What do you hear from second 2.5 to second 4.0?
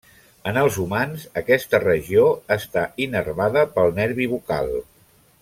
està innervada pel